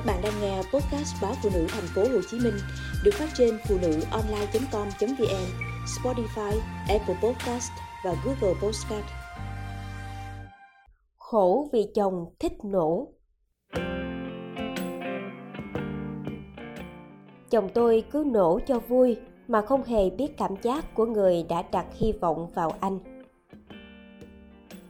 [0.00, 2.54] Các bạn đang nghe podcast báo phụ nữ thành phố Hồ Chí Minh
[3.04, 5.46] được phát trên phụ nữ online.com.vn,
[5.86, 6.58] Spotify,
[6.88, 7.70] Apple Podcast
[8.04, 9.04] và Google Podcast.
[11.16, 13.08] Khổ vì chồng thích nổ.
[17.50, 19.16] Chồng tôi cứ nổ cho vui
[19.48, 22.98] mà không hề biết cảm giác của người đã đặt hy vọng vào anh.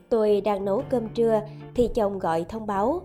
[0.09, 1.41] Tôi đang nấu cơm trưa
[1.75, 3.01] thì chồng gọi thông báo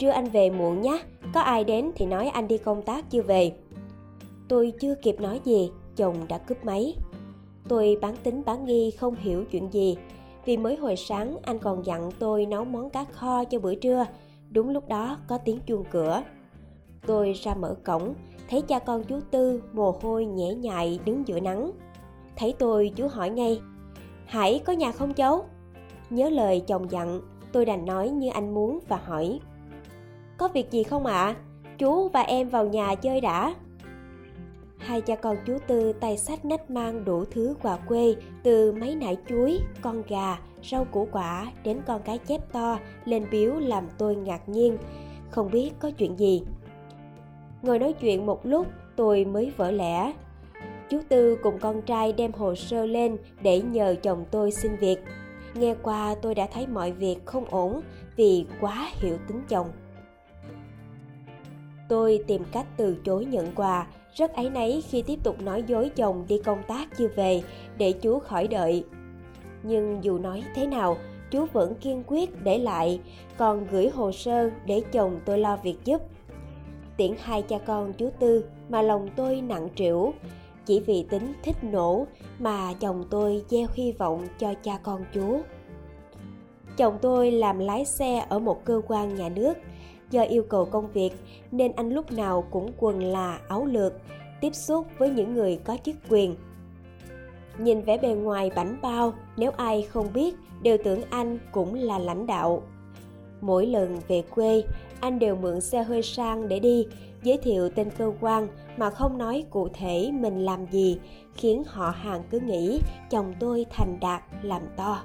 [0.00, 1.02] trưa anh về muộn nhé,
[1.34, 3.52] có ai đến thì nói anh đi công tác chưa về.
[4.48, 6.94] Tôi chưa kịp nói gì, chồng đã cướp máy.
[7.68, 9.96] Tôi bán tính bán nghi không hiểu chuyện gì,
[10.44, 14.06] vì mới hồi sáng anh còn dặn tôi nấu món cá kho cho bữa trưa.
[14.50, 16.22] Đúng lúc đó có tiếng chuông cửa.
[17.06, 18.14] Tôi ra mở cổng,
[18.50, 21.70] thấy cha con chú Tư mồ hôi nhễ nhại đứng giữa nắng.
[22.36, 23.60] Thấy tôi chú hỏi ngay,
[24.26, 25.44] Hải có nhà không cháu?
[26.10, 27.20] Nhớ lời chồng dặn,
[27.52, 29.40] tôi đành nói như anh muốn và hỏi
[30.40, 31.22] có việc gì không ạ?
[31.22, 31.36] À?
[31.78, 33.54] Chú và em vào nhà chơi đã.
[34.78, 38.94] Hai cha con chú Tư tay sách nách mang đủ thứ quà quê từ mấy
[38.94, 40.38] nải chuối, con gà,
[40.70, 44.78] rau củ quả đến con cái chép to lên biếu làm tôi ngạc nhiên,
[45.30, 46.42] không biết có chuyện gì.
[47.62, 50.12] Ngồi nói chuyện một lúc tôi mới vỡ lẽ.
[50.90, 54.98] Chú Tư cùng con trai đem hồ sơ lên để nhờ chồng tôi xin việc.
[55.54, 57.80] Nghe qua tôi đã thấy mọi việc không ổn
[58.16, 59.66] vì quá hiểu tính chồng.
[61.90, 65.90] Tôi tìm cách từ chối nhận quà, rất áy náy khi tiếp tục nói dối
[65.96, 67.42] chồng đi công tác chưa về
[67.78, 68.84] để chú khỏi đợi.
[69.62, 70.96] Nhưng dù nói thế nào,
[71.30, 73.00] chú vẫn kiên quyết để lại,
[73.36, 76.02] còn gửi hồ sơ để chồng tôi lo việc giúp.
[76.96, 80.12] Tiễn hai cha con chú Tư mà lòng tôi nặng trĩu,
[80.66, 82.06] chỉ vì tính thích nổ
[82.38, 85.40] mà chồng tôi gieo hy vọng cho cha con chú.
[86.76, 89.54] Chồng tôi làm lái xe ở một cơ quan nhà nước,
[90.10, 91.10] Do yêu cầu công việc
[91.50, 93.92] nên anh lúc nào cũng quần là áo lược,
[94.40, 96.34] tiếp xúc với những người có chức quyền.
[97.58, 101.98] Nhìn vẻ bề ngoài bảnh bao, nếu ai không biết đều tưởng anh cũng là
[101.98, 102.62] lãnh đạo.
[103.40, 104.62] Mỗi lần về quê,
[105.00, 106.86] anh đều mượn xe hơi sang để đi,
[107.22, 110.98] giới thiệu tên cơ quan mà không nói cụ thể mình làm gì,
[111.34, 115.02] khiến họ hàng cứ nghĩ chồng tôi thành đạt làm to.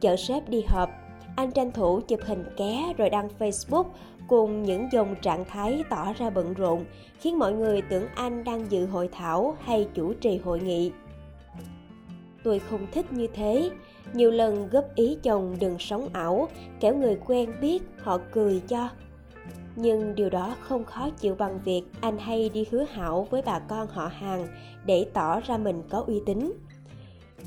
[0.00, 0.90] Chở sếp đi họp,
[1.36, 3.84] anh tranh thủ chụp hình ké rồi đăng Facebook
[4.28, 6.84] cùng những dòng trạng thái tỏ ra bận rộn,
[7.20, 10.92] khiến mọi người tưởng anh đang dự hội thảo hay chủ trì hội nghị.
[12.44, 13.70] Tôi không thích như thế,
[14.12, 16.48] nhiều lần góp ý chồng đừng sống ảo,
[16.80, 18.88] kẻo người quen biết họ cười cho.
[19.76, 23.58] Nhưng điều đó không khó chịu bằng việc anh hay đi hứa hảo với bà
[23.58, 24.46] con họ hàng
[24.86, 26.52] để tỏ ra mình có uy tín.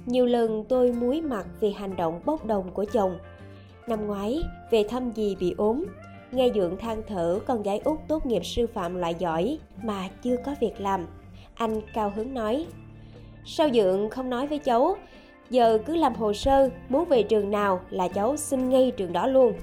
[0.06, 3.18] Nhiều lần tôi muối mặt vì hành động bốc đồng của chồng,
[3.88, 5.86] Năm ngoái, về thăm dì bị ốm,
[6.32, 10.38] nghe dượng than thở con gái út tốt nghiệp sư phạm loại giỏi mà chưa
[10.46, 11.06] có việc làm.
[11.56, 12.66] Anh cao hứng nói,
[13.46, 14.98] sao dượng không nói với cháu,
[15.50, 19.28] giờ cứ làm hồ sơ, muốn về trường nào là cháu xin ngay trường đó
[19.28, 19.54] luôn.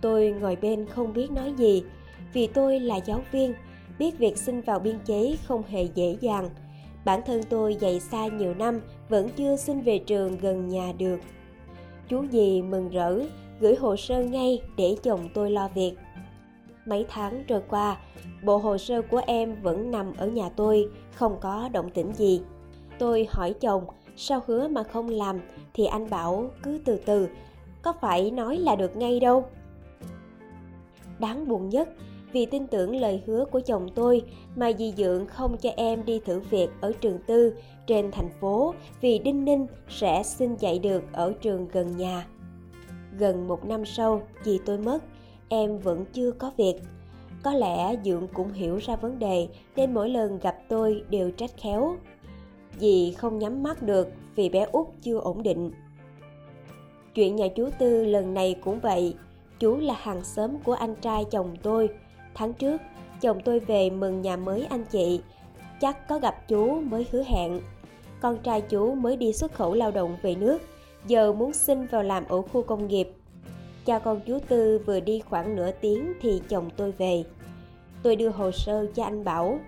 [0.00, 1.84] Tôi ngồi bên không biết nói gì,
[2.32, 3.54] vì tôi là giáo viên,
[3.98, 6.50] biết việc xin vào biên chế không hề dễ dàng.
[7.04, 11.20] Bản thân tôi dạy xa nhiều năm vẫn chưa xin về trường gần nhà được
[12.10, 13.20] chú dì mừng rỡ,
[13.60, 15.94] gửi hồ sơ ngay để chồng tôi lo việc.
[16.86, 17.96] Mấy tháng trôi qua,
[18.44, 22.42] bộ hồ sơ của em vẫn nằm ở nhà tôi, không có động tĩnh gì.
[22.98, 23.84] Tôi hỏi chồng,
[24.16, 25.40] sao hứa mà không làm?
[25.74, 27.28] Thì anh bảo, cứ từ từ,
[27.82, 29.44] có phải nói là được ngay đâu?
[31.18, 31.88] Đáng buồn nhất
[32.32, 34.22] vì tin tưởng lời hứa của chồng tôi
[34.56, 37.54] mà dì dượng không cho em đi thử việc ở trường tư
[37.86, 42.26] trên thành phố vì đinh ninh sẽ xin dạy được ở trường gần nhà.
[43.18, 44.98] Gần một năm sau, dì tôi mất,
[45.48, 46.74] em vẫn chưa có việc.
[47.42, 51.50] Có lẽ dượng cũng hiểu ra vấn đề nên mỗi lần gặp tôi đều trách
[51.56, 51.96] khéo.
[52.78, 55.70] Dì không nhắm mắt được vì bé út chưa ổn định.
[57.14, 59.14] Chuyện nhà chú tư lần này cũng vậy.
[59.58, 61.88] Chú là hàng xóm của anh trai chồng tôi
[62.34, 62.80] Tháng trước,
[63.20, 65.20] chồng tôi về mừng nhà mới anh chị.
[65.80, 67.60] Chắc có gặp chú mới hứa hẹn.
[68.20, 70.58] Con trai chú mới đi xuất khẩu lao động về nước,
[71.06, 73.08] giờ muốn xin vào làm ở khu công nghiệp.
[73.84, 77.24] Cha con chú Tư vừa đi khoảng nửa tiếng thì chồng tôi về.
[78.02, 79.58] Tôi đưa hồ sơ cho anh bảo.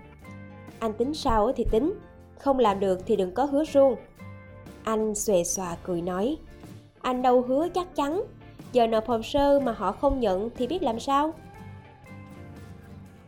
[0.79, 1.93] Anh tính sao thì tính,
[2.39, 3.95] không làm được thì đừng có hứa suông.
[4.83, 6.37] Anh xòe xòa cười nói,
[7.01, 8.23] anh đâu hứa chắc chắn,
[8.71, 11.33] giờ nộp hồ sơ mà họ không nhận thì biết làm sao?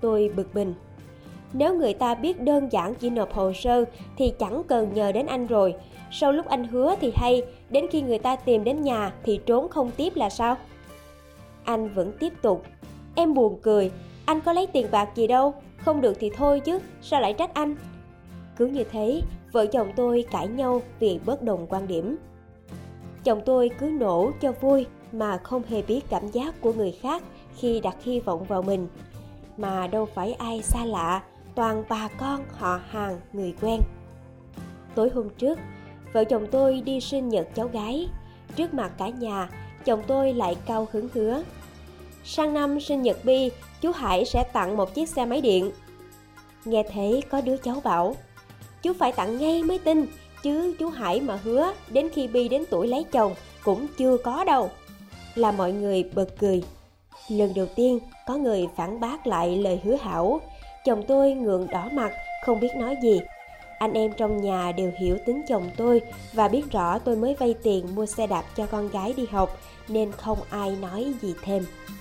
[0.02, 0.74] Tôi bực mình.
[1.54, 3.86] Nếu người ta biết đơn giản chỉ nộp hồ sơ
[4.18, 5.76] thì chẳng cần nhờ đến anh rồi.
[6.12, 9.70] Sau lúc anh hứa thì hay, đến khi người ta tìm đến nhà thì trốn
[9.70, 10.58] không tiếp là sao?
[11.64, 12.64] Anh vẫn tiếp tục.
[13.16, 13.92] Em buồn cười,
[14.26, 17.54] anh có lấy tiền bạc gì đâu, không được thì thôi chứ, sao lại trách
[17.54, 17.76] anh?
[18.58, 19.22] Cứ như thế,
[19.52, 22.18] vợ chồng tôi cãi nhau vì bất đồng quan điểm.
[23.24, 27.24] Chồng tôi cứ nổ cho vui mà không hề biết cảm giác của người khác
[27.58, 28.88] khi đặt hy vọng vào mình.
[29.57, 31.22] Mà đâu phải ai xa lạ,
[31.56, 33.81] toàn bà con, họ hàng, người quen.
[34.96, 35.60] Tối hôm trước,
[36.13, 38.07] vợ chồng tôi đi sinh nhật cháu gái.
[38.56, 39.50] Trước mặt cả nhà,
[39.86, 41.44] chồng tôi lại cao hứng hứa.
[42.24, 43.50] Sang năm sinh nhật Bi,
[43.81, 45.72] chú Hải sẽ tặng một chiếc xe máy điện.
[46.66, 48.16] Nghe thế có đứa cháu bảo,
[48.81, 50.06] chú phải tặng ngay mới tin,
[50.44, 54.44] chứ chú Hải mà hứa đến khi Bi đến tuổi lấy chồng cũng chưa có
[54.44, 54.69] đâu.
[55.36, 56.63] Là mọi người bật cười.
[57.27, 60.39] Lần đầu tiên có người phản bác lại lời hứa hảo,
[60.86, 62.12] chồng tôi ngượng đỏ mặt,
[62.45, 63.19] không biết nói gì.
[63.80, 66.01] Anh em trong nhà đều hiểu tính chồng tôi
[66.33, 69.57] và biết rõ tôi mới vay tiền mua xe đạp cho con gái đi học
[69.88, 71.66] nên không ai nói gì thêm.